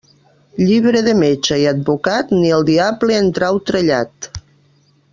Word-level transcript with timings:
Llibre 0.61 1.03
de 1.07 1.13
metge 1.19 1.59
i 1.63 1.67
advocat, 1.73 2.33
ni 2.39 2.51
el 2.57 2.67
diable 2.73 3.19
en 3.25 3.31
trau 3.39 3.61
trellat. 3.71 4.35